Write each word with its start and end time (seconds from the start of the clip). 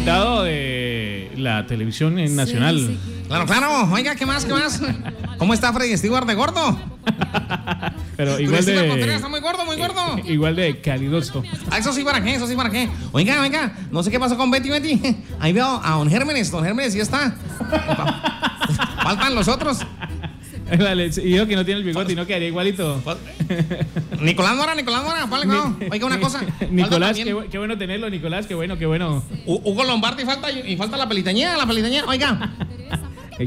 invitado 0.00 0.44
de 0.44 1.30
la 1.36 1.66
televisión 1.66 2.14
nacional. 2.34 2.96
Claro, 3.28 3.44
claro. 3.44 3.92
Oiga, 3.92 4.14
¿qué 4.14 4.24
más? 4.24 4.46
¿Qué 4.46 4.54
más? 4.54 4.80
¿Cómo 5.36 5.52
está 5.52 5.74
Freddy 5.74 5.94
Stewart 5.94 6.26
de 6.26 6.34
gordo? 6.34 6.80
Pero 8.16 8.40
igual 8.40 8.64
de. 8.64 9.14
Está 9.14 9.28
muy 9.28 9.40
gordo, 9.40 9.66
muy 9.66 9.76
gordo. 9.76 10.18
Igual 10.24 10.56
de 10.56 10.80
calidoso. 10.80 11.42
Ah, 11.70 11.76
eso 11.76 11.92
sí, 11.92 12.02
¿para 12.02 12.22
qué? 12.22 12.34
Eso 12.34 12.46
sí, 12.46 12.56
¿para 12.56 12.70
qué? 12.70 12.88
Oiga, 13.12 13.42
oiga, 13.42 13.74
no 13.90 14.02
sé 14.02 14.10
qué 14.10 14.18
pasó 14.18 14.38
con 14.38 14.50
Betty, 14.50 14.70
Betty. 14.70 15.16
Ahí 15.38 15.52
veo 15.52 15.82
a 15.84 15.90
Don 15.90 16.08
Gérmenes. 16.08 16.50
Don 16.50 16.64
Gérmenes 16.64 16.94
ya 16.94 17.02
está. 17.02 17.34
Faltan 19.02 19.34
los 19.34 19.48
otros. 19.48 19.80
y 21.24 21.30
yo 21.30 21.46
que 21.46 21.56
no 21.56 21.64
tiene 21.64 21.80
el 21.80 21.84
bigote 21.84 22.12
y 22.12 22.16
no 22.16 22.26
quedaría 22.26 22.48
igualito. 22.48 23.02
Nicolás 24.20 24.56
Mora, 24.56 24.74
Nicolás 24.74 25.02
Mora, 25.04 25.28
Oiga, 25.90 26.06
una 26.06 26.20
cosa. 26.20 26.42
Nicolás, 26.70 27.16
qué, 27.16 27.58
bueno 27.58 27.76
tenerlo, 27.76 28.08
Nicolás, 28.10 28.46
qué 28.46 28.54
bueno, 28.54 28.78
qué 28.78 28.86
bueno. 28.86 29.22
Hugo 29.46 29.84
Lombardi 29.84 30.24
falta 30.24 30.50
y 30.50 30.76
falta 30.76 30.96
la 30.96 31.08
peliteñía, 31.08 31.56
la 31.56 31.66
peliteñía. 31.66 32.04
Oiga. 32.06 32.52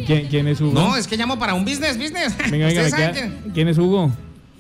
¿Quién, 0.06 0.28
¿Quién, 0.28 0.48
es 0.48 0.60
Hugo? 0.60 0.74
No, 0.74 0.98
es 0.98 1.08
que 1.08 1.18
llamo 1.18 1.38
para 1.38 1.54
un 1.54 1.66
business, 1.66 1.98
business. 1.98 2.36
Venga, 2.50 2.68
venga, 2.68 3.14
¿quién 3.54 3.68
es 3.68 3.78
Hugo? 3.78 4.12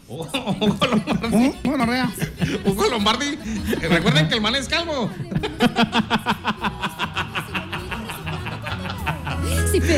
Hugo 0.07 0.87
Lombardi. 0.87 1.53
Bueno, 1.63 1.85
rea. 1.85 2.11
Hugo 2.65 2.87
Lombardi. 2.87 3.37
Recuerden 3.81 4.27
que 4.27 4.35
el 4.35 4.41
man 4.41 4.55
es 4.55 4.67
calvo. 4.67 5.09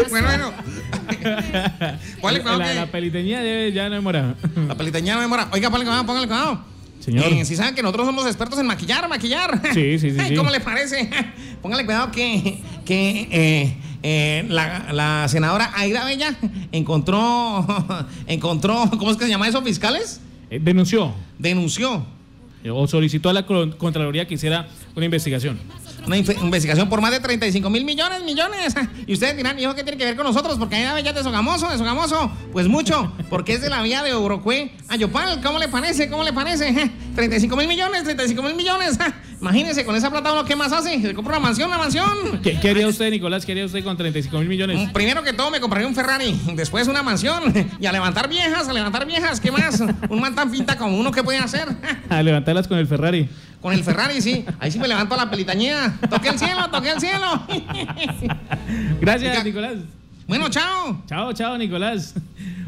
bueno, 0.09 0.27
bueno. 0.27 0.53
¿Cuál 2.41 2.61
es 2.61 2.67
la, 2.67 2.73
la 2.73 2.91
peliteñía 2.91 3.69
ya 3.69 3.89
no 3.89 3.95
demora. 3.95 4.35
La 4.67 4.75
peliteñía 4.75 5.15
no 5.15 5.21
demora. 5.21 5.49
Oiga, 5.51 5.69
póngale 5.69 5.85
cuidado, 5.85 6.05
póngale 6.05 6.27
cuidado. 6.27 6.75
Señor. 6.99 7.25
Eh, 7.25 7.45
si 7.45 7.55
saben 7.55 7.75
que 7.75 7.83
nosotros 7.83 8.07
somos 8.07 8.25
expertos 8.25 8.57
en 8.57 8.65
maquillar, 8.65 9.07
maquillar. 9.07 9.61
Sí, 9.73 9.99
sí, 9.99 10.11
sí. 10.11 10.35
¿Cómo 10.35 10.49
le 10.49 10.59
parece? 10.59 11.09
Póngale 11.61 11.85
cuidado 11.85 12.11
que, 12.11 12.61
que 12.83 13.27
eh, 13.31 13.77
eh, 14.01 14.45
la, 14.49 14.91
la, 14.91 15.27
senadora 15.27 15.71
Aida 15.75 16.03
Bella 16.05 16.35
encontró, 16.71 17.65
encontró, 18.27 18.89
¿cómo 18.97 19.11
es 19.11 19.17
que 19.17 19.25
se 19.25 19.29
llama 19.29 19.47
eso? 19.47 19.61
¿Fiscales? 19.61 20.21
denunció. 20.49 21.13
Denunció. 21.37 22.05
O 22.71 22.87
solicitó 22.87 23.29
a 23.29 23.33
la 23.33 23.45
Contraloría 23.45 24.27
que 24.27 24.33
hiciera 24.33 24.67
una 24.95 25.05
investigación. 25.05 25.59
Una 26.05 26.17
investigación 26.17 26.89
por 26.89 27.01
más 27.01 27.11
de 27.11 27.19
35 27.19 27.69
mil 27.69 27.83
millones, 27.83 28.23
millones. 28.23 28.75
Y 29.07 29.13
ustedes 29.13 29.37
dirán, 29.37 29.59
hijo, 29.59 29.73
¿qué 29.75 29.83
tiene 29.83 29.97
que 29.97 30.05
ver 30.05 30.15
con 30.15 30.25
nosotros? 30.25 30.57
Porque 30.57 30.75
hay 30.75 31.03
ya 31.03 31.13
de 31.13 31.23
Sogamoso, 31.23 31.69
de 31.69 31.77
Sogamoso. 31.77 32.31
Pues 32.51 32.67
mucho, 32.67 33.11
porque 33.29 33.53
es 33.53 33.61
de 33.61 33.69
la 33.69 33.81
vía 33.81 34.03
de 34.03 34.13
Orocue 34.13 34.71
a 34.87 34.95
Yopal. 34.95 35.41
¿Cómo 35.41 35.59
le 35.59 35.67
parece? 35.67 36.09
¿Cómo 36.09 36.23
le 36.23 36.33
parece? 36.33 36.91
35 37.15 37.55
mil 37.55 37.67
millones, 37.67 38.03
35 38.03 38.43
mil 38.43 38.55
millones. 38.55 38.99
Imagínense, 39.41 39.85
con 39.85 39.95
esa 39.95 40.09
plata 40.09 40.33
uno, 40.33 40.45
¿qué 40.45 40.55
más 40.55 40.71
hace? 40.71 41.01
Se 41.01 41.13
compra 41.13 41.37
una 41.37 41.47
mansión, 41.47 41.69
una 41.69 41.77
mansión. 41.77 42.41
¿Qué, 42.41 42.69
haría 42.69 42.87
usted, 42.87 43.09
Nicolás? 43.09 43.45
¿Qué 43.45 43.53
haría 43.53 43.65
usted 43.65 43.83
con 43.83 43.97
35 43.97 44.37
mil 44.39 44.47
millones? 44.47 44.89
Mm, 44.89 44.91
primero 44.91 45.23
que 45.23 45.33
todo, 45.33 45.49
me 45.49 45.59
compraría 45.59 45.87
un 45.87 45.95
Ferrari. 45.95 46.39
Después 46.53 46.87
una 46.87 47.03
mansión. 47.03 47.53
Y 47.79 47.85
a 47.87 47.91
levantar 47.91 48.29
viejas, 48.29 48.67
a 48.67 48.73
levantar 48.73 49.05
viejas. 49.05 49.39
¿Qué 49.39 49.51
más? 49.51 49.81
Un 50.09 50.19
man 50.19 50.33
tan 50.33 50.49
pinta 50.49 50.77
como 50.77 50.97
uno, 50.97 51.11
¿qué 51.11 51.23
puede 51.23 51.39
hacer? 51.39 51.67
A 52.09 52.21
levantarlas 52.23 52.67
con 52.67 52.77
el 52.77 52.87
Ferrari. 52.87 53.27
Con 53.61 53.73
el 53.73 53.83
Ferrari, 53.83 54.21
sí. 54.21 54.45
Ahí 54.59 54.71
sí 54.71 54.79
me 54.79 54.87
levanto 54.87 55.15
a 55.15 55.17
la 55.17 55.29
pelitañía. 55.29 55.97
Toqué 56.09 56.29
el 56.29 56.39
cielo, 56.39 56.69
toqué 56.71 56.91
el 56.91 56.99
cielo. 56.99 57.43
Gracias, 59.01 59.43
Nicolás. 59.43 59.77
Bueno, 60.27 60.49
chao. 60.49 61.03
Chao, 61.07 61.33
chao, 61.33 61.57
Nicolás. 61.57 62.13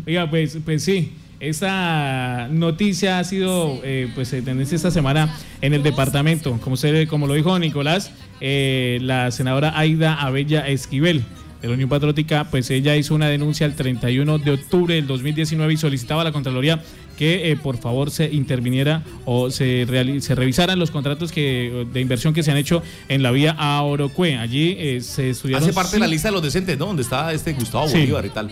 Oiga, 0.06 0.30
pues, 0.30 0.58
pues 0.64 0.84
sí. 0.84 1.14
Esta 1.40 2.48
noticia 2.52 3.20
ha 3.20 3.24
sido 3.24 3.80
eh, 3.84 4.10
pues 4.16 4.32
tendencia 4.32 4.76
esta 4.76 4.92
semana 4.92 5.36
en 5.62 5.74
el 5.74 5.84
departamento. 5.84 6.58
Como, 6.62 6.74
usted, 6.74 7.08
como 7.08 7.28
lo 7.28 7.36
dijo 7.36 7.58
Nicolás, 7.60 8.12
eh, 8.42 8.98
la 9.02 9.30
senadora 9.32 9.78
Aida 9.78 10.16
Abella 10.16 10.68
Esquivel 10.68 11.24
de 11.62 11.68
la 11.68 11.74
Unión 11.74 11.90
Patriótica, 11.90 12.46
pues 12.50 12.70
ella 12.70 12.96
hizo 12.96 13.16
una 13.16 13.28
denuncia 13.28 13.66
el 13.66 13.76
31 13.76 14.38
de 14.40 14.52
octubre 14.52 14.96
del 14.96 15.08
2019 15.08 15.74
y 15.74 15.78
solicitaba 15.78 16.22
a 16.22 16.26
la 16.26 16.32
Contraloría 16.32 16.82
que 17.18 17.52
eh, 17.52 17.56
por 17.56 17.78
favor 17.78 18.12
se 18.12 18.32
interviniera 18.32 19.04
o 19.26 19.50
se, 19.50 19.88
se 20.22 20.36
revisaran 20.36 20.78
los 20.78 20.92
contratos 20.92 21.32
que, 21.32 21.88
de 21.92 22.00
inversión 22.00 22.34
que 22.34 22.44
se 22.44 22.52
han 22.52 22.58
hecho 22.58 22.84
en 23.10 23.24
la 23.24 23.32
vía 23.32 23.56
a 23.58 23.82
Orocue. 23.82 24.38
Allí 24.38 24.76
eh, 24.78 25.02
se 25.02 25.32
estudiaron... 25.32 25.64
Hace 25.64 25.74
parte 25.74 25.96
de 25.96 26.00
la 26.00 26.08
lista 26.08 26.28
de 26.28 26.34
los 26.34 26.44
decentes, 26.44 26.78
¿no? 26.78 26.86
Donde 26.86 27.02
está 27.02 27.34
este 27.34 27.54
Gustavo 27.54 27.88
Bolívar 27.88 28.26
y 28.26 28.30
tal. 28.30 28.52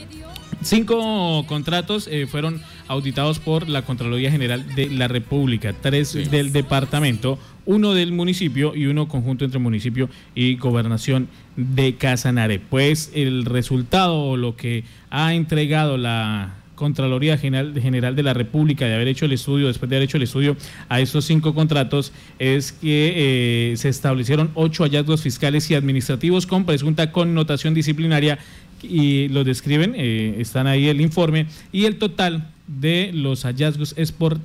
Cinco 0.65 1.45
contratos 1.45 2.09
eh, 2.11 2.25
fueron 2.25 2.59
auditados 2.87 3.37
por 3.37 3.69
la 3.69 3.83
Contraloría 3.83 4.31
General 4.31 4.65
de 4.73 4.89
la 4.89 5.07
República, 5.07 5.75
tres 5.79 6.31
del 6.31 6.53
departamento, 6.53 7.37
uno 7.67 7.93
del 7.93 8.11
municipio 8.11 8.75
y 8.75 8.87
uno 8.87 9.07
conjunto 9.07 9.45
entre 9.45 9.59
municipio 9.59 10.09
y 10.33 10.55
gobernación 10.55 11.27
de 11.55 11.97
Casanare. 11.97 12.57
Pues 12.57 13.11
el 13.13 13.45
resultado 13.45 14.37
lo 14.37 14.55
que 14.55 14.85
ha 15.11 15.35
entregado 15.35 15.97
la 15.97 16.55
Contraloría 16.75 17.37
General, 17.37 17.73
General 17.79 18.15
de 18.15 18.23
la 18.23 18.33
República 18.33 18.85
de 18.85 18.95
haber 18.95 19.07
hecho 19.07 19.25
el 19.25 19.31
estudio, 19.31 19.67
después 19.67 19.89
de 19.89 19.95
haber 19.95 20.05
hecho 20.05 20.17
el 20.17 20.23
estudio 20.23 20.55
a 20.89 20.99
estos 20.99 21.25
cinco 21.25 21.53
contratos, 21.53 22.11
es 22.39 22.71
que 22.71 23.71
eh, 23.71 23.77
se 23.77 23.89
establecieron 23.89 24.51
ocho 24.53 24.83
hallazgos 24.83 25.21
fiscales 25.21 25.69
y 25.71 25.75
administrativos 25.75 26.45
con 26.45 26.65
presunta 26.65 27.11
connotación 27.11 27.73
disciplinaria 27.73 28.39
y 28.83 29.29
lo 29.29 29.43
describen, 29.43 29.93
eh, 29.95 30.35
están 30.39 30.67
ahí 30.67 30.87
el 30.87 31.01
informe, 31.01 31.47
y 31.71 31.85
el 31.85 31.97
total 31.97 32.51
de 32.67 33.11
los 33.13 33.43
hallazgos 33.43 33.93
es 33.97 34.11
por 34.11 34.39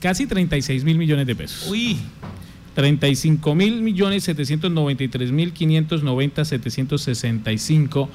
casi 0.00 0.26
36 0.26 0.84
mil 0.84 0.98
millones 0.98 1.26
de 1.26 1.34
pesos. 1.34 1.68
Uy. 1.70 1.98
35 2.74 3.54
mil 3.54 3.82
millones 3.82 4.24
793 4.24 5.30
mil 5.30 5.52
590 5.52 6.44
765 6.44 8.08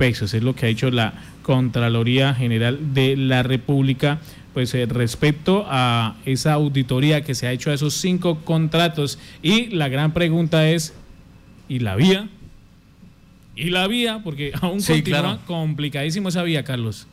pesos. 0.00 0.32
Es 0.32 0.42
lo 0.42 0.54
que 0.54 0.64
ha 0.64 0.68
hecho 0.70 0.90
la 0.90 1.12
Contraloría 1.42 2.34
General 2.34 2.94
de 2.94 3.16
la 3.18 3.42
República. 3.42 4.18
Pues 4.54 4.74
eh, 4.74 4.86
respecto 4.86 5.66
a 5.68 6.16
esa 6.24 6.54
auditoría 6.54 7.22
que 7.22 7.34
se 7.34 7.46
ha 7.46 7.52
hecho 7.52 7.70
a 7.70 7.74
esos 7.74 7.94
cinco 7.94 8.40
contratos. 8.44 9.18
Y 9.42 9.66
la 9.66 9.88
gran 9.88 10.12
pregunta 10.12 10.70
es, 10.70 10.94
¿y 11.68 11.80
la 11.80 11.96
vía? 11.96 12.28
¿Y 13.54 13.68
la 13.68 13.86
vía? 13.88 14.22
Porque 14.24 14.52
aún 14.60 14.82
continúa 14.82 15.38
complicadísimo 15.46 16.30
esa 16.30 16.42
vía, 16.44 16.64
Carlos. 16.64 17.06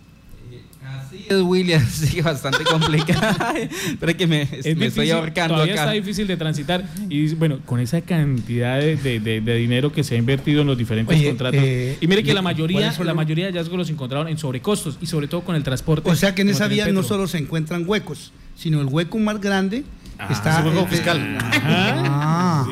Así 0.86 1.26
es, 1.30 1.42
William, 1.42 1.86
sí, 1.90 2.22
bastante 2.22 2.64
complicada. 2.64 3.36
pero 4.00 4.12
es 4.12 4.18
que 4.18 4.28
me, 4.28 4.48
estoy 4.64 5.12
ahorcando 5.12 5.56
todavía 5.56 5.76
está 5.76 5.92
difícil 5.92 6.28
de 6.28 6.38
transitar. 6.38 6.86
Y 7.10 7.34
bueno, 7.36 7.60
con 7.66 7.80
esa 7.80 8.02
cantidad 8.02 8.80
de, 8.80 9.42
dinero 9.58 9.92
que 9.92 10.04
se 10.04 10.16
ha 10.16 10.18
invertido 10.18 10.62
en 10.62 10.68
los 10.68 10.78
diferentes 10.78 11.22
contratos. 11.24 11.62
Eh, 11.64 11.98
y 12.00 12.08
mire 12.08 12.24
que 12.24 12.34
la 12.34 12.42
mayoría, 12.42 12.94
la 13.04 13.14
mayoría 13.14 13.46
de 13.46 13.52
hallazgos 13.52 13.78
los 13.78 13.90
encontraron 13.90 14.28
en 14.28 14.38
sobrecostos 14.38 14.98
y 15.02 15.08
sobre 15.08 15.28
todo 15.28 15.42
con 15.42 15.56
el 15.56 15.64
transporte. 15.64 16.10
O 16.10 16.16
sea 16.16 16.34
que 16.34 16.42
en 16.42 16.50
esa 16.50 16.68
vía 16.68 16.88
no 16.88 17.04
solo 17.04 17.28
se 17.28 17.38
encuentran 17.38 17.84
huecos, 17.88 18.32
sino 18.56 18.82
el 18.82 18.88
hueco 18.88 19.18
más 19.20 19.40
grande 19.42 19.84
ah, 20.18 20.28
está. 20.32 20.60
El 20.60 20.68
hueco 20.68 20.88
fiscal. 20.88 21.38
Ah. 22.20 22.66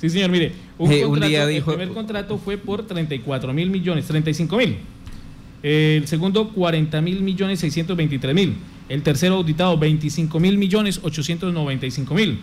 Sí. 0.00 0.10
señor, 0.10 0.30
mire. 0.30 0.52
Un, 0.78 0.90
eh, 0.90 1.28
día 1.28 1.46
dijo, 1.46 1.70
el 1.70 1.76
primer 1.76 1.94
contrato 1.94 2.38
fue 2.38 2.56
por 2.58 2.86
34 2.86 3.52
mil 3.52 3.70
millones, 3.70 4.04
35 4.06 4.56
mil. 4.56 4.78
El 5.62 6.06
segundo, 6.08 6.48
40 6.48 7.00
mil 7.00 7.22
millones 7.22 7.60
623 7.60 8.34
mil. 8.34 8.56
El 8.88 9.02
tercero 9.02 9.36
auditado, 9.36 9.78
25 9.78 10.40
mil 10.40 10.58
millones 10.58 11.00
895 11.02 12.14
mil. 12.14 12.38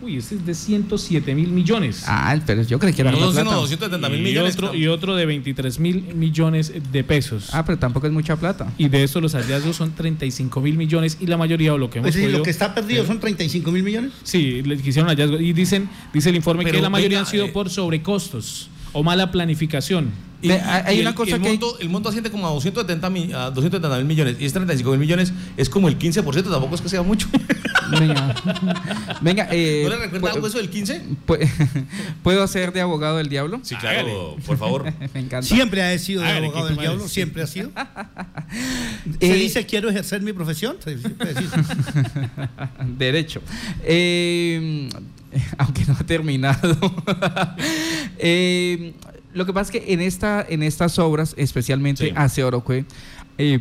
Uy, 0.00 0.16
este 0.16 0.36
es 0.36 0.46
de 0.46 0.54
107 0.54 1.34
mil 1.34 1.48
millones. 1.48 2.04
Ah, 2.06 2.38
pero 2.46 2.62
yo 2.62 2.78
creí 2.78 2.92
que 2.92 3.02
era 3.02 3.10
no, 3.10 3.18
plata. 3.18 3.42
270 3.42 4.08
mil 4.08 4.22
millones. 4.22 4.54
Otro, 4.54 4.74
y 4.74 4.86
otro 4.86 5.16
de 5.16 5.26
23 5.26 5.80
mil 5.80 6.14
millones 6.14 6.72
de 6.92 7.04
pesos. 7.04 7.50
Ah, 7.52 7.64
pero 7.64 7.78
tampoco 7.78 8.06
es 8.06 8.12
mucha 8.12 8.36
plata. 8.36 8.72
Y 8.78 8.88
de 8.88 9.02
eso 9.02 9.20
los 9.20 9.34
hallazgos 9.34 9.74
son 9.74 9.92
35 9.92 10.60
mil 10.60 10.76
millones 10.76 11.16
y 11.20 11.26
la 11.26 11.36
mayoría 11.36 11.74
o 11.74 11.78
lo 11.78 11.90
que 11.90 11.98
hemos 11.98 12.12
pues 12.12 12.32
Lo 12.32 12.42
que 12.42 12.50
está 12.50 12.74
perdido 12.74 13.04
son 13.06 13.18
35 13.18 13.72
mil 13.72 13.82
millones. 13.82 14.12
Sí, 14.22 14.62
le 14.62 14.76
hicieron 14.76 15.08
hallazgos. 15.08 15.40
Y 15.40 15.52
dicen, 15.52 15.88
dice 16.12 16.30
el 16.30 16.36
informe 16.36 16.64
que 16.64 16.80
la 16.80 16.90
mayoría 16.90 17.20
han 17.20 17.26
sido 17.26 17.46
eh, 17.46 17.50
por 17.50 17.68
sobrecostos 17.68 18.70
o 18.92 19.02
mala 19.02 19.30
planificación. 19.30 20.10
hay 20.42 21.00
una 21.00 21.14
cosa 21.14 21.36
el 21.36 21.42
que 21.42 21.48
monto, 21.48 21.78
el 21.80 21.88
monto 21.88 22.08
asciende 22.08 22.30
como 22.30 22.46
a 22.46 22.50
270 22.50 23.10
mil, 23.10 24.04
millones 24.04 24.36
y 24.38 24.44
es 24.44 24.52
35 24.52 24.90
mil 24.90 25.00
millones, 25.00 25.32
es 25.56 25.68
como 25.68 25.88
el 25.88 25.98
15%, 25.98 26.24
tampoco 26.50 26.74
es 26.74 26.80
que 26.80 26.88
sea 26.88 27.02
mucho. 27.02 27.28
Venga, 27.90 28.34
Venga 29.22 29.48
eh, 29.50 29.82
¿no 29.84 29.90
le 29.90 29.96
recuerda 29.96 30.32
algo 30.32 30.46
eso 30.46 30.58
del 30.58 30.68
15? 30.68 31.02
¿Puedo 32.22 32.46
ser 32.46 32.72
de 32.72 32.80
abogado 32.80 33.16
del 33.16 33.28
diablo? 33.28 33.60
Sí, 33.62 33.74
claro, 33.76 34.36
por 34.46 34.58
favor. 34.58 34.84
Me 35.14 35.20
encanta. 35.20 35.42
Siempre 35.42 35.82
ha 35.82 35.98
sido 35.98 36.22
de 36.22 36.28
abogado 36.28 36.66
del 36.66 36.76
diablo, 36.76 37.08
siempre 37.08 37.42
ha 37.42 37.46
sido. 37.46 37.70
Se 39.20 39.32
eh, 39.32 39.34
dice 39.34 39.66
quiero 39.66 39.88
ejercer 39.88 40.22
mi 40.22 40.32
profesión. 40.32 40.76
Derecho. 42.98 43.40
Eh, 43.84 44.88
aunque 45.58 45.84
no 45.86 45.94
ha 45.98 46.04
terminado. 46.04 46.76
Eh, 48.20 48.94
lo 49.32 49.46
que 49.46 49.52
pasa 49.52 49.70
es 49.70 49.80
que 49.80 49.92
en, 49.92 50.00
esta, 50.00 50.44
en 50.48 50.64
estas 50.64 50.98
obras, 50.98 51.34
especialmente 51.36 52.12
hacia 52.16 52.44
Orocue, 52.44 52.84
eh, 53.38 53.60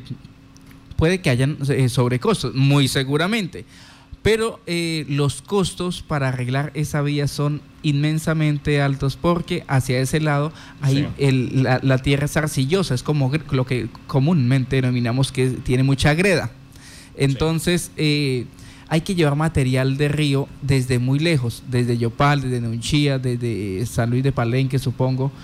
puede 0.95 1.21
que 1.21 1.29
hayan 1.29 1.57
eh, 1.69 1.89
sobrecostos, 1.89 2.55
muy 2.55 2.87
seguramente. 2.87 3.65
pero 4.23 4.59
eh, 4.65 5.05
los 5.07 5.41
costos 5.43 6.01
para 6.01 6.29
arreglar 6.29 6.71
esa 6.73 7.01
vía 7.01 7.27
son 7.27 7.61
inmensamente 7.83 8.81
altos 8.81 9.15
porque 9.15 9.63
hacia 9.67 9.99
ese 9.99 10.19
lado 10.19 10.51
hay 10.81 11.07
la, 11.19 11.97
tierra 11.99 12.25
es 12.25 12.35
arcillosa, 12.35 12.95
es 12.95 13.03
como 13.03 13.31
lo 13.51 13.65
que 13.65 13.87
comúnmente 14.07 14.77
denominamos 14.77 15.31
que 15.31 15.51
tiene 15.51 15.83
mucha 15.83 16.13
greda. 16.15 16.51
Entonces, 17.15 17.91
eh, 17.97 18.45
hay 18.89 19.01
que 19.01 19.15
llevar 19.15 19.35
material 19.35 19.97
de 19.97 20.07
río 20.07 20.47
desde 20.61 20.99
muy 20.99 21.19
lejos, 21.19 21.63
desde 21.69 21.97
Yopal, 21.97 22.41
desde 22.41 22.61
Nunchía, 22.61 23.19
desde 23.19 23.85
San 23.85 24.09
Luis 24.09 24.23
de 24.23 24.31
Palenque, 24.31 24.79
supongo, 24.79 25.31